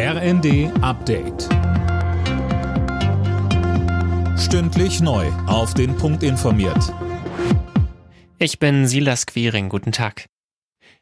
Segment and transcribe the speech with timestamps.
[0.00, 1.48] RND Update.
[4.38, 5.26] Stündlich neu.
[5.48, 6.94] Auf den Punkt informiert.
[8.38, 9.68] Ich bin Silas Quiring.
[9.68, 10.26] Guten Tag.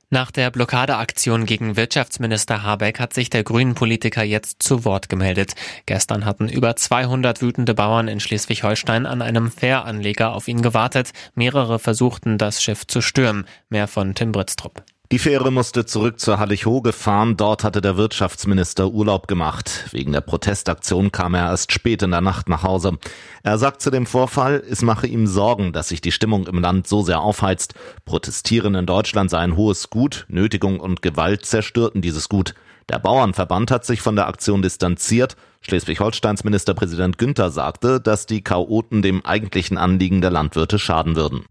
[0.08, 5.52] Nach der Blockadeaktion gegen Wirtschaftsminister Habeck hat sich der Grünen-Politiker jetzt zu Wort gemeldet.
[5.84, 11.12] Gestern hatten über 200 wütende Bauern in Schleswig-Holstein an einem Fähranleger auf ihn gewartet.
[11.34, 13.44] Mehrere versuchten, das Schiff zu stürmen.
[13.68, 14.82] Mehr von Tim Britztrup.
[15.12, 17.36] Die Fähre musste zurück zur Hallig-Hoge fahren.
[17.36, 19.84] Dort hatte der Wirtschaftsminister Urlaub gemacht.
[19.92, 22.98] Wegen der Protestaktion kam er erst spät in der Nacht nach Hause.
[23.44, 26.88] Er sagt zu dem Vorfall, es mache ihm Sorgen, dass sich die Stimmung im Land
[26.88, 27.74] so sehr aufheizt.
[28.04, 30.26] Protestieren in Deutschland sei ein hohes Gut.
[30.28, 32.54] Nötigung und Gewalt zerstörten dieses Gut.
[32.88, 35.36] Der Bauernverband hat sich von der Aktion distanziert.
[35.60, 41.44] Schleswig-Holsteins Ministerpräsident Günther sagte, dass die Chaoten dem eigentlichen Anliegen der Landwirte schaden würden.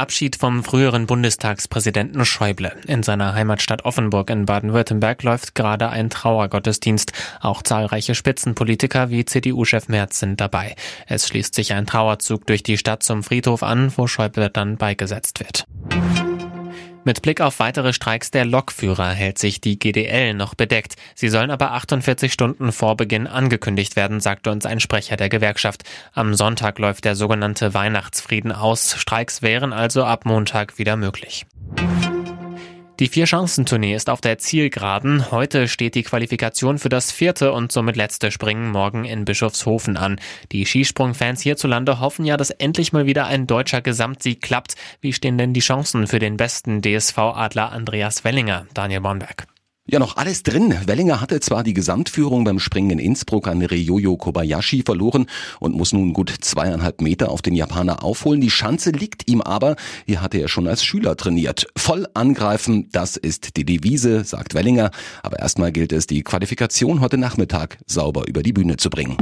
[0.00, 2.74] Abschied vom früheren Bundestagspräsidenten Schäuble.
[2.86, 7.12] In seiner Heimatstadt Offenburg in Baden-Württemberg läuft gerade ein Trauergottesdienst.
[7.40, 10.74] Auch zahlreiche Spitzenpolitiker wie CDU-Chef Merz sind dabei.
[11.06, 15.40] Es schließt sich ein Trauerzug durch die Stadt zum Friedhof an, wo Schäuble dann beigesetzt
[15.40, 15.66] wird.
[17.02, 20.96] Mit Blick auf weitere Streiks der Lokführer hält sich die GDL noch bedeckt.
[21.14, 25.84] Sie sollen aber 48 Stunden vor Beginn angekündigt werden, sagte uns ein Sprecher der Gewerkschaft.
[26.12, 28.96] Am Sonntag läuft der sogenannte Weihnachtsfrieden aus.
[28.98, 31.46] Streiks wären also ab Montag wieder möglich.
[33.00, 35.30] Die Vier-Chancen-Tournee ist auf der Zielgeraden.
[35.30, 40.20] Heute steht die Qualifikation für das vierte und somit letzte Springen morgen in Bischofshofen an.
[40.52, 44.74] Die Skisprungfans hierzulande hoffen ja, dass endlich mal wieder ein deutscher Gesamtsieg klappt.
[45.00, 48.66] Wie stehen denn die Chancen für den besten DSV-Adler Andreas Wellinger?
[48.74, 49.49] Daniel Bornberg.
[49.92, 50.72] Ja, noch alles drin.
[50.86, 55.26] Wellinger hatte zwar die Gesamtführung beim Springen in Innsbruck an Ryoyo Kobayashi verloren
[55.58, 58.40] und muss nun gut zweieinhalb Meter auf den Japaner aufholen.
[58.40, 59.74] Die Schanze liegt ihm aber.
[60.06, 61.66] Hier hatte er schon als Schüler trainiert.
[61.76, 64.92] Voll angreifen, das ist die Devise, sagt Wellinger.
[65.24, 69.16] Aber erstmal gilt es, die Qualifikation heute Nachmittag sauber über die Bühne zu bringen.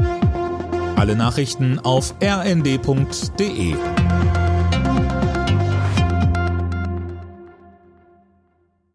[0.97, 3.75] Alle Nachrichten auf rnd.de